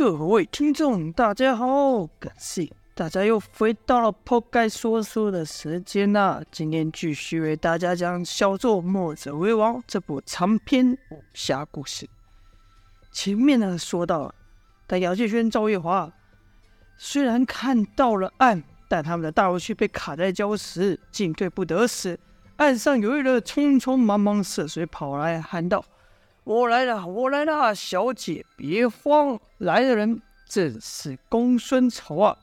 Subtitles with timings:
[0.00, 6.40] 各位听众，大家好，感谢大家又回到了破盖说书的时间啦。
[6.50, 12.08] 今天继续为大家讲《小作墨者为王》这部长篇武侠故事。
[13.12, 14.34] 前面呢说到，
[14.86, 16.10] 但姚建轩、赵月华
[16.96, 22.18] 虽然看到了岸，但他们的大罗区被卡在礁石，进退不得时。
[22.56, 25.84] 岸上有一人匆匆忙忙涉水跑来，喊道。
[26.44, 29.38] 我来了，我来了，小姐别慌。
[29.58, 32.36] 来的人正是公孙丑啊。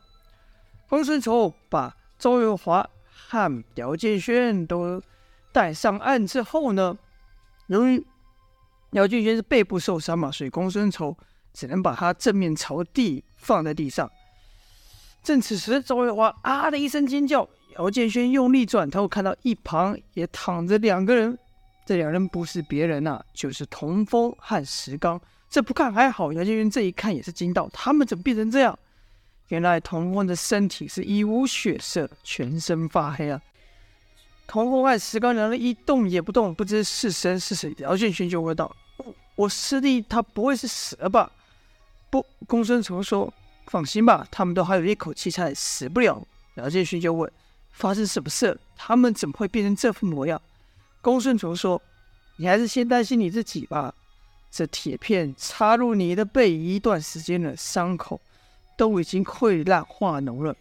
[0.88, 5.02] 公孙丑把赵月华和姚建轩都
[5.52, 6.98] 带上岸之后呢，
[7.68, 8.06] 由于
[8.92, 11.18] 姚建轩是背部受伤嘛，所以公孙丑
[11.52, 14.10] 只能把他正面朝地放在地上。
[15.24, 21.38] 正此时，赵月华啊的一声尖叫，姚建轩用力转头，看到一旁也躺着两个人。
[21.88, 25.20] 这两人不是别人呐、就是童风和石刚。
[25.50, 28.78] 这不看还好，姚建军这一看也是惊到，他们怎么变成这样？
[29.48, 33.42] 原来童风的身体是一无血色，全身发黑啊。
[34.46, 37.74] 童风和石刚两人一动也不动，不知是生是死。
[37.78, 38.76] 姚建勋就问道
[39.36, 41.32] ：“我师弟他不会是死了吧？”
[42.12, 43.34] 不，公孙丑说
[43.68, 46.22] ：“放心吧，他们都还有一口气，才死不了。”
[46.56, 47.32] 姚建勋就问
[47.72, 48.60] ：“发生什么事？
[48.76, 50.42] 他们怎么会变成这副模样？”
[51.08, 51.82] 公孙丑说
[52.36, 53.96] ：“你还是先担心你自己吧。
[54.52, 58.20] 这铁片插入你的背一段时间了，伤口
[58.78, 60.54] 都已经溃烂化脓了。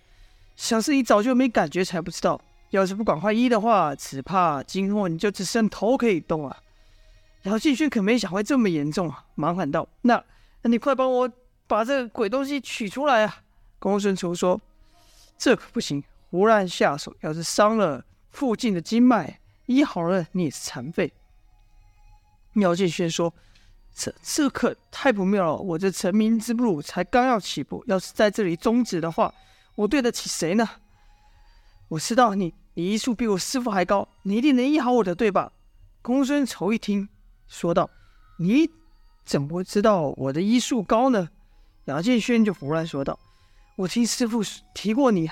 [0.54, 2.40] 想是你早就没感觉才不知道。
[2.70, 6.56] 要是不赶快医的话，只怕今后你就只剩头可以动啊。”
[7.42, 10.22] 姚继勋可没想会这么严重啊，忙喊道：“那
[10.62, 11.28] 那你快帮我
[11.66, 13.38] 把这个鬼东西取出来啊！”
[13.80, 14.60] 公孙丑说
[15.36, 21.12] ：“这可不行，胡乱下手，要是伤了附近的经脉。”医好了，你也是残废。
[22.52, 23.34] 苗建轩说
[23.94, 25.56] ：“这这可太不妙了！
[25.56, 29.32] 我这成名之路才刚要起步，要是在这里终止的话，
[29.74, 30.66] 我对得起谁呢？”
[31.88, 35.52] 我知道你，你医术比我师父还高，你一定能医好我的，对吧？
[36.02, 37.08] 公孙丑一听，
[37.46, 37.90] 说道
[38.38, 38.70] ：“你
[39.24, 41.28] 怎么知道我的医术高呢？”
[41.86, 43.18] 杨建轩就胡乱说道
[43.76, 44.42] ：“我听师父
[44.74, 45.30] 提过你，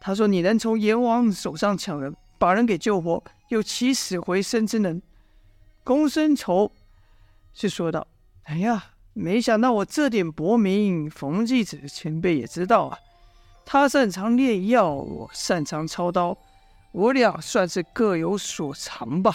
[0.00, 5.00] 他说你能从阎王手上抢人，把人给救活。”有起死回生之能，
[5.82, 6.70] 公孙丑
[7.54, 8.06] 是说道
[8.44, 12.98] ：“哎呀，没想到我这点薄名，冯继子前辈也知道啊。
[13.64, 16.36] 他擅长炼药，我擅长操刀，
[16.92, 19.34] 我俩算是各有所长吧。”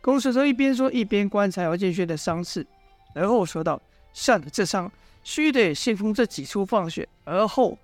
[0.00, 2.64] 公孙丑一边说一边观察姚建轩的伤势，
[3.12, 3.82] 而后说道
[4.14, 4.88] ：“像你这伤，
[5.24, 7.76] 须得先从这几处放血，而后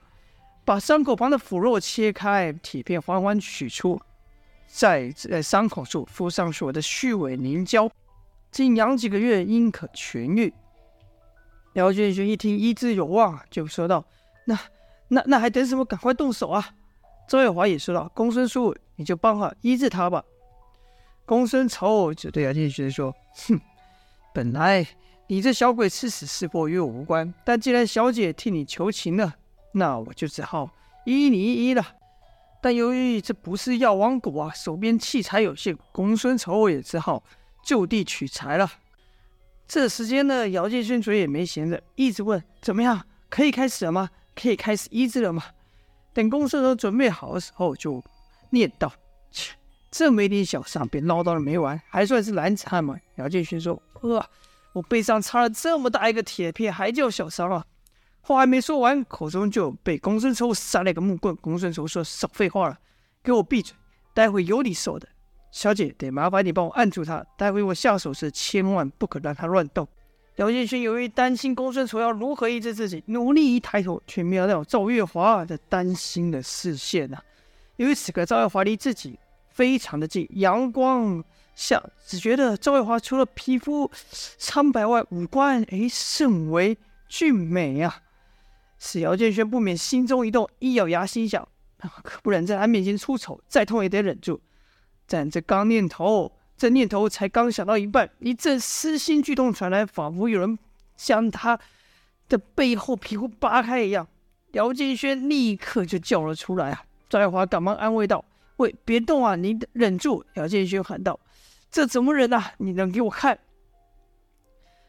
[0.65, 4.01] 把伤口旁的腐肉切开，铁片缓缓取出。”
[4.73, 7.91] 在在伤口处敷上去我的虚伪凝胶，
[8.53, 10.55] 静养几个月，应可痊愈。
[11.73, 14.05] 姚建勋一听医治有望，就说道
[14.47, 14.57] ：“那
[15.09, 15.85] 那那还等什么？
[15.85, 16.75] 赶快动手啊！”
[17.29, 20.25] 周月华也说道：“公孙叔，你就帮我医治他吧。”
[21.27, 23.13] 公孙丑就对姚建勋说
[23.49, 23.61] ：“哼，
[24.33, 24.87] 本来
[25.27, 29.35] 你这小鬼吃死是否与我无关，但既然小姐替你求情了，
[29.73, 30.71] 那我就只好
[31.05, 31.85] 依你一依了。”
[32.63, 37.23] 但由于这不是药王谷啊，手边器材有限，公孙丑也只好
[37.65, 38.71] 就地取材了。
[39.67, 43.03] 这时间呢，姚建勋嘴也没闲着，一直问：“怎么样？
[43.31, 44.11] 可以开始了吗？
[44.35, 45.43] 可以开始医治了吗？”
[46.13, 48.03] 等公孙丑准备好的时候，就
[48.51, 48.93] 念道
[49.33, 49.55] ：“切，
[49.91, 54.23] 这么一点小伤，别唠叨了没完，还算是男子汉吗？”姚建勋说：“呵，
[54.75, 57.65] 我背上插了这么大一个铁片，还叫小伤啊？”
[58.23, 61.35] 话还没说完，口中就被公孙丑塞了一个木棍。
[61.37, 62.79] 公孙丑说：“少废话了，
[63.23, 63.75] 给我闭嘴！
[64.15, 65.09] 待会有你受的。
[65.51, 69.89] 小姐，得麻烦你帮我按住他，待会我下手时千万不可让他乱动。”
[70.37, 77.23] 姚建勋由于担心公孙丑要如何医治自己，努力一抬头，却瞄到赵月华的担心的视线啊！
[77.77, 79.19] 由于此刻赵月华离自己
[79.51, 81.23] 非常的近，阳光
[81.55, 83.91] 下只觉得赵月华除了皮肤
[84.39, 88.01] 苍白外，五官哎甚为俊美啊！
[88.81, 91.47] 使姚建轩不免心中一动，一咬牙心想：
[92.03, 94.41] 可不能在他面前出丑，再痛也得忍住。
[95.07, 100.59] 但这刚念头，这念头才刚想到一半，一阵撕心剧痛传来，仿佛有人
[100.97, 101.61] 将他
[102.29, 104.09] 的背后皮肤扒开一样。
[104.53, 106.83] 姚建轩立刻就叫了出来啊！
[107.09, 108.25] 赵爱华赶忙安慰道
[108.57, 111.21] ：“喂，别动啊，你忍住。”姚建轩喊道
[111.71, 112.53] ：“这怎么忍啊？
[112.59, 113.39] 你能给我看？”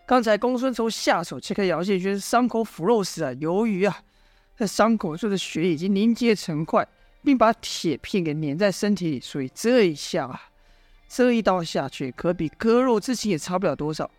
[0.05, 4.03] 刚才公孙丑下手切开姚建轩伤口腐肉时啊，由于啊，
[4.57, 6.85] 在伤口处的血已经凝结成块，
[7.23, 10.49] 并把铁片给粘在身体里，所以这一下啊，
[11.07, 14.09] 这一刀下去，可比割肉之前也差不了多少。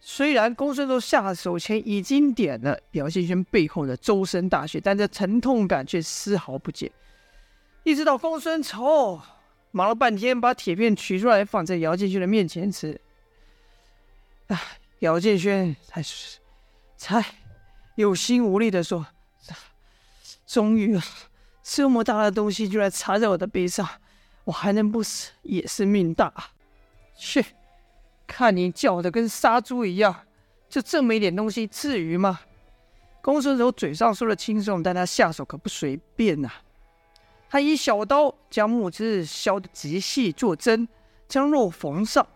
[0.00, 6.90] 虽然公孙仇下手前已经点了姚建轩背后的周身大穴，但这疼痛感却丝毫不减。
[7.82, 9.20] 一直到公孙仇
[9.70, 13.00] 忙了半天，把铁片取出来放在姚建轩的面前时，
[14.48, 14.60] 唉，
[15.00, 16.02] 姚建轩才
[16.96, 17.24] 才
[17.96, 19.06] 有心无力的说
[20.46, 21.04] ：“终于啊，
[21.62, 23.86] 这么大的东西居然插在我的背上，
[24.44, 26.32] 我还能不死也是命大。”
[27.18, 27.44] 去，
[28.26, 30.26] 看你叫的跟杀猪一样，
[30.68, 32.40] 就这么一点东西，至于吗？
[33.22, 36.62] 公孙柔嘴上说的轻松，但他下手可不随便呐、啊。
[37.48, 40.86] 他以小刀将木枝削得极细做针，
[41.26, 42.26] 将肉缝上，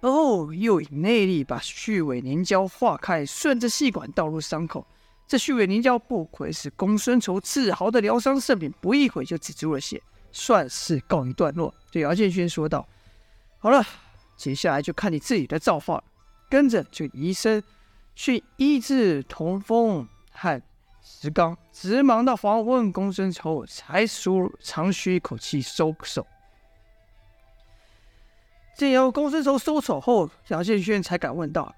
[0.00, 4.86] 而后又以内力把畜尾凝胶化开，顺着细管倒入伤口。
[5.26, 10.00] 这畜尾凝胶不愧是公孙仇自豪的疗伤圣品，不一会就止住了血，
[10.30, 11.74] 算是告一段落。
[11.90, 12.86] 对姚建勋说道
[13.58, 13.84] ：“好了，
[14.36, 16.04] 接下来就看你自己的造化了，
[16.48, 17.62] 跟着就移身
[18.14, 20.62] 去医治童风和。”
[21.10, 26.26] 石刚直忙到访问公孙仇，才舒长吁一口气收手。
[28.78, 31.74] 见由公孙仇收手后，姚建轩才敢问道：“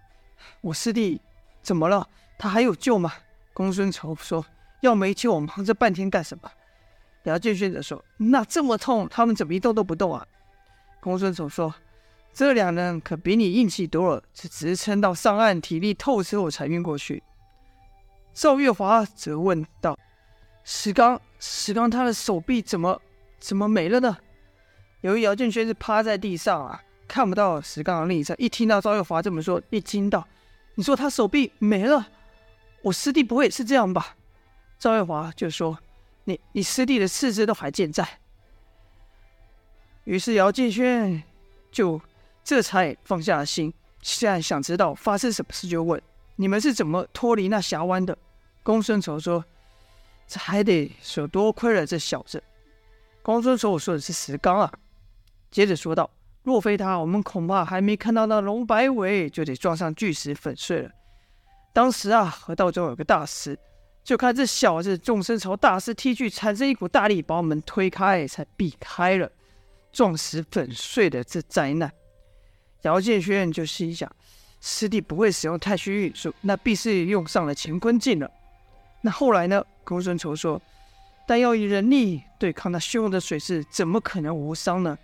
[0.61, 1.19] 我师弟
[1.63, 2.07] 怎么了？
[2.37, 3.11] 他还有救吗？”
[3.55, 4.45] 公孙仇说
[4.83, 6.51] ：“要没救，我忙这半天干什么？”
[7.25, 10.27] 姚建轩则说：“那这么痛，他们怎么一动都不动啊？”
[11.01, 11.75] 公孙仇说
[12.35, 17.23] ：“这两人可比你硬气多了，只直撑到上岸，体力透支后才晕过去。”
[18.35, 19.99] 赵月华则问道
[20.65, 23.01] ：“石刚，石刚，他的手臂怎么
[23.39, 24.19] 怎么没了呢？”
[25.01, 26.79] 由于姚建轩是趴在地上啊，
[27.11, 28.33] 看不到石刚的另一侧。
[28.39, 30.25] 一听到赵月华这么说，一惊道
[30.77, 32.07] ：“你说他手臂没了？
[32.83, 34.17] 我师弟不会也是这样吧？”
[34.79, 35.77] 赵月华就说
[36.25, 38.09] ：“你你师弟的四肢都还健在。”
[40.05, 41.21] 于是姚建轩
[41.73, 42.01] 就
[42.45, 43.75] 这才放下了心。
[44.03, 46.01] 现在想知道发生什么事，就问。
[46.37, 48.17] 你们是怎么脱离那峡湾的？
[48.63, 49.45] 公孙仇说
[50.29, 52.41] ：“这还得说多亏了这小子。”
[53.21, 54.73] 公孙仇说的是石刚啊。
[55.51, 56.09] 接着说道
[56.43, 60.91] ：“若非他，我们恐怕还没看到那龙摆尾，就得撞上巨石粉碎了。
[61.73, 63.59] 当时啊，河道中有个大石，
[64.03, 69.31] 就看这小子纵身朝大石踢去，产生一股大力，把我们推开，才避开了
[69.93, 71.93] 撞石粉碎的这灾难。”
[72.83, 74.11] 姚建轩就心想。
[74.63, 78.31] 师弟不会使用太虚运术，那必是用上了乾坤镜了。
[79.01, 79.65] 那后来呢？
[79.85, 80.61] 公孙仇说
[81.27, 84.99] ：“但要以人力对抗那汹涌的水势，怎么可能无伤呢？”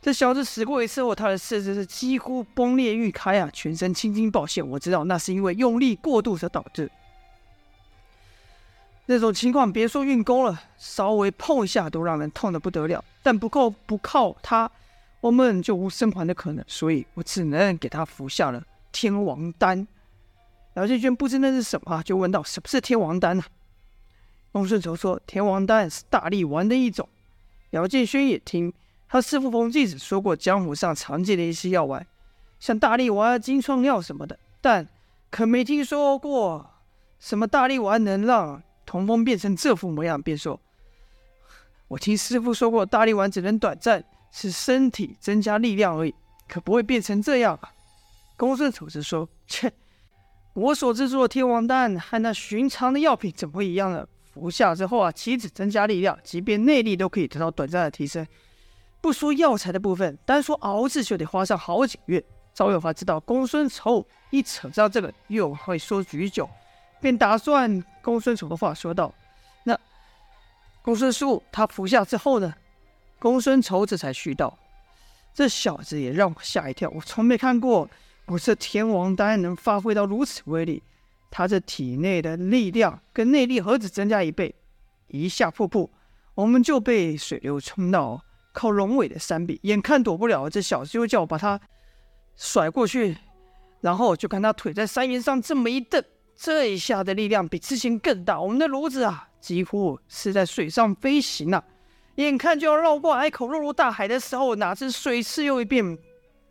[0.00, 4.66] 这小子死过一次后，他的四肢是几乎崩裂欲开啊，全身青筋暴现。
[4.66, 6.90] 我知道那是因为用力过度所导致。
[9.06, 13.04] 那种情况，别说运功了，稍微碰一下都让人痛得不得了。
[13.22, 14.70] 但不够不靠他。
[15.20, 18.62] 我们就无生还的可能，所以我只能给他服下了
[18.92, 19.86] 天王丹。
[20.74, 23.42] 姚建军不知那是什么，就问道：“什么是天王丹呢？”
[24.52, 27.08] 公孙仇说：“天王丹是大力丸的一种。”
[27.70, 28.72] 姚建轩也听
[29.08, 32.06] 他师父冯继子说过，江湖上常见的一些药丸，
[32.60, 34.86] 像大力丸、金创药什么的，但
[35.30, 36.70] 可没听说过
[37.18, 40.20] 什么大力丸能让童风变成这副模样。
[40.20, 40.60] 便说
[41.88, 46.14] ：“我听师父说过，大力丸只能短暂。”是身体增加力量而已，
[46.46, 47.72] 可不会变成这样啊！
[48.36, 49.72] 公孙丑子说：“切，
[50.52, 54.06] 我所制作的天王丹和那寻常的药品怎么会一样呢？
[54.34, 58.24] 服下之后啊，岂止增加力量，即便内力都可以得到短暂的提升。
[59.00, 62.24] 不说药材的部分，单说熬制就得花上好几个月。”
[62.54, 66.48] 赵有发知道公孙丑一扯到这个又会说许久，
[67.00, 69.14] 便打断公孙丑的话，说道
[69.62, 69.78] ：“那
[70.82, 72.52] 公孙叔他服下之后呢？”
[73.20, 74.58] 公孙仇这才续道
[75.32, 77.88] ：“这小子也让我吓一跳，我从没看过
[78.26, 80.82] 我这天王丹能发挥到如此威力。
[81.30, 84.54] 他这体内的力量跟内力何止增加一倍？
[85.06, 85.92] 一下瀑布，
[86.34, 88.20] 我们就被水流冲到
[88.58, 91.60] 靠龙尾的山壁，眼看躲不了，这小子又叫我把他
[92.34, 93.16] 甩过去，
[93.82, 96.02] 然后就看他腿在山岩上这么一蹬，
[96.34, 101.62] 这一下的力量比之前更大，我们的炉子啊，几乎是在水上飞行啊。”
[102.18, 105.96] 眼看就要绕过隘口落入大海的时候，哪知水势又一变，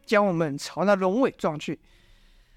[0.06, 1.78] 将我们朝那龙尾撞去。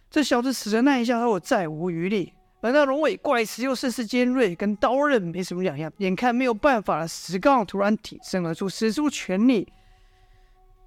[0.08, 2.34] 这小子死的那一下后，再无余力。
[2.60, 5.90] 而那龙尾怪石又甚是尖锐，跟刀刃没什么两样。
[5.98, 9.72] 眼看没有办法了，石刚突然挺身而出，使出全力，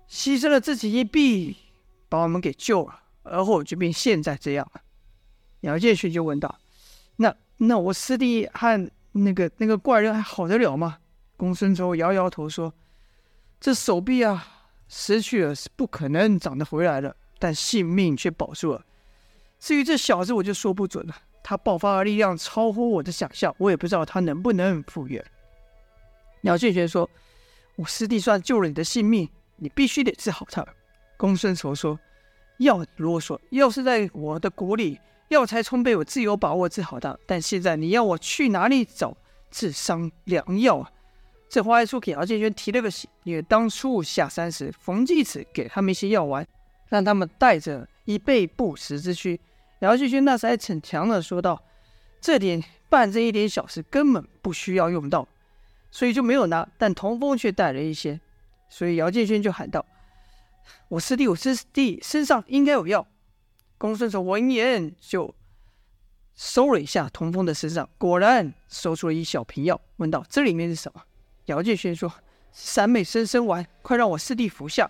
[0.07, 1.57] 牺牲了自己一臂，
[2.07, 2.99] 把我们给救了。
[3.23, 4.81] 而后就变现在这样了。
[5.61, 6.59] 姚建勋就问道
[7.15, 10.97] ：“那那我师弟和那个那个怪人还好得了吗？”
[11.37, 12.73] 公孙仇摇摇头说
[13.61, 14.45] ：“这手臂啊，
[14.89, 18.85] 失去了是不可能长得回来的，但性命却保住了。
[19.57, 21.15] 至于这小子，我就说不准了。
[21.43, 25.23] 他爆发的力量超乎我的想象，我也不知道他能不能复原。
[26.41, 27.09] 姚建轩说
[27.75, 30.65] ：“我师弟算救了你的性命，你必须得治好他。”
[31.17, 31.99] 公孙仇说
[32.59, 37.17] ：“要啰嗦，要是在我的国里，药材充沛，我自有把握治好他。
[37.25, 39.15] 但现在你要我去哪里找
[39.51, 40.91] 治伤良药啊？”
[41.49, 46.45] 这话一出，给姚建轩提了个醒，因为当初下山时，冯继子给他们一些药丸，
[46.89, 49.39] 让他们带着以备不时之需。
[49.83, 51.61] 姚建轩那时还逞强的说道
[52.21, 55.27] ：“这点办这一点小事，根本不需要用到。”
[55.91, 58.19] 所以就没有拿，但童风却带了一些，
[58.69, 59.85] 所以姚建轩就喊道
[60.87, 63.05] ：“我师弟，我师弟身上应该有药。”
[63.77, 65.35] 公孙丑闻言就
[66.33, 71.01] 搜了一下童风的身上，果然搜出了一小瓶药，问道：“这里面是什么？”
[71.47, 72.11] 姚建轩说
[72.53, 74.89] ：“三昧生生丸，快让我师弟服下。”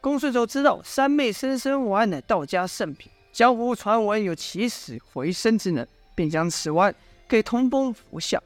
[0.00, 6.94] 公孙丑知道三昧生生丸乃道家圣品，江湖传闻有起死回生之能，便将此丸
[7.28, 8.42] 给童风服下。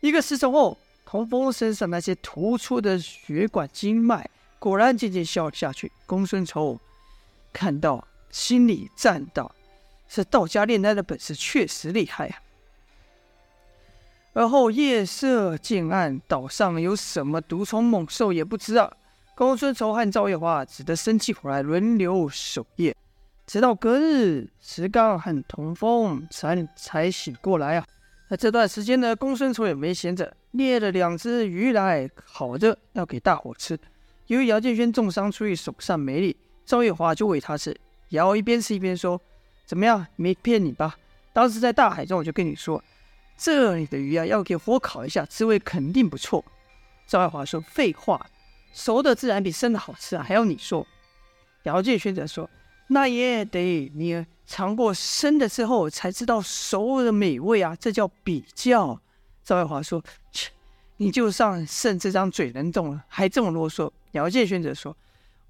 [0.00, 0.76] 一个时辰后。
[1.08, 5.92] 童风身上那些突出的血管经脉果然渐渐消了下去。
[6.04, 6.80] 公孙仇
[7.52, 9.54] 看到，心里赞道
[10.10, 12.42] ：“这道家炼丹的本事确实厉害啊！”
[14.34, 18.92] 而后夜色渐暗，岛上有什么毒虫猛兽也不知道。
[19.36, 22.95] 公孙仇和赵月华只得生起火来，轮流守夜，
[23.46, 27.86] 直到隔日，石刚和童风才才醒过来啊。
[28.28, 30.36] 那这段时间呢，公孙丑也没闲着。
[30.50, 33.78] 猎了两只鱼来烤着，要给大伙吃。
[34.26, 37.76] 由于姚建轩重伤，所以手上没力，赵月华就喂他吃。
[38.08, 39.20] 姚一边吃一边说
[39.66, 40.04] ：“怎么样？
[40.16, 40.96] 没骗你吧？
[41.32, 42.82] 当时在大海中，我就跟你说，
[43.36, 46.44] 这里的鱼啊，要给火烤一下，滋味肯定不错。”
[47.06, 48.26] 赵月华说：“废话，
[48.72, 50.84] 熟的自然比生的好吃啊，还要你说？”
[51.64, 52.48] 姚建轩则说
[52.88, 59.00] ：“那也得你尝过生的之后，才知道熟的美味啊，这叫比较。”
[59.42, 60.02] 赵爱华说
[60.32, 60.50] ：“切，
[60.96, 64.96] 你就上剩这张嘴能动了，还这么啰嗦。”姚建轩则说：“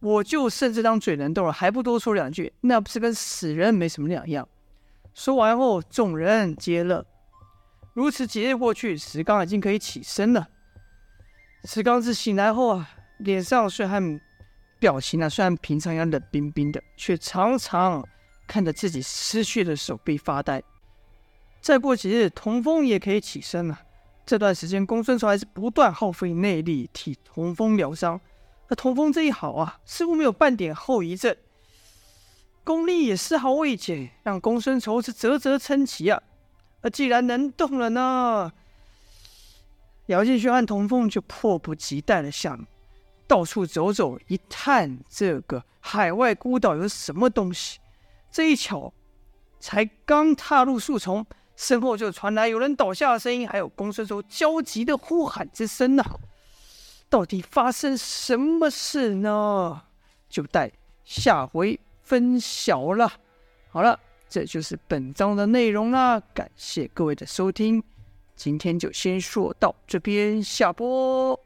[0.00, 4.48] 我就剩这张嘴能动了，还不多说两句，那不是跟死人没什么两样？”
[5.14, 7.06] 说完后，众人皆乐。
[7.94, 10.48] 如此几日过去，石刚已经可以起身了。
[11.64, 14.20] 石刚子醒来后啊，脸上虽然
[14.86, 18.06] 表情啊，虽然平常一样冷冰冰的，却常常
[18.46, 20.62] 看着自己失去的手臂发呆。
[21.60, 23.80] 再过几日，童风也可以起身了。
[24.24, 28.20] 这段时间，公孙仇还是不断耗费内力替童风疗伤。
[28.68, 31.34] 那童风这一好啊，似乎没有半点后遗症，
[32.62, 36.22] 功力也丝毫未减，让公孙仇是啧啧称奇啊。
[36.80, 38.52] 而既然能动了呢，
[40.06, 42.64] 姚建勋和童风就迫不及待的想
[43.26, 47.78] 到处走走，一探这个海外孤岛有什么东西。
[48.30, 48.92] 这一巧，
[49.58, 51.26] 才刚踏入树丛。
[51.56, 56.20] 身后就传来有人倒下的声音，还有公孙仇焦急的呼喊之声呢、啊！
[57.08, 59.84] 到底发生什么事呢？
[60.28, 60.70] 就待
[61.02, 63.10] 下回分晓了。
[63.70, 66.20] 好了，这就是本章的内容啦。
[66.34, 67.82] 感谢各位的收听，
[68.34, 71.45] 今天就先说到这边，下播。